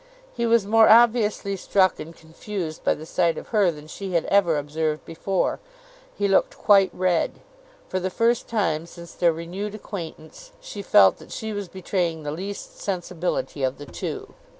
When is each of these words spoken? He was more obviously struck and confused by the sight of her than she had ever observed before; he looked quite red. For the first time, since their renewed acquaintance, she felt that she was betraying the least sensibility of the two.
He 0.33 0.47
was 0.47 0.65
more 0.65 0.89
obviously 0.89 1.55
struck 1.55 1.99
and 1.99 2.15
confused 2.15 2.83
by 2.83 2.95
the 2.95 3.05
sight 3.05 3.37
of 3.37 3.49
her 3.49 3.69
than 3.69 3.85
she 3.85 4.13
had 4.13 4.25
ever 4.25 4.57
observed 4.57 5.05
before; 5.05 5.59
he 6.17 6.27
looked 6.27 6.57
quite 6.57 6.89
red. 6.91 7.33
For 7.87 7.99
the 7.99 8.09
first 8.09 8.47
time, 8.47 8.87
since 8.87 9.13
their 9.13 9.31
renewed 9.31 9.75
acquaintance, 9.75 10.53
she 10.59 10.81
felt 10.81 11.17
that 11.17 11.31
she 11.31 11.53
was 11.53 11.67
betraying 11.67 12.23
the 12.23 12.31
least 12.31 12.79
sensibility 12.79 13.61
of 13.61 13.77
the 13.77 13.85
two. 13.85 14.33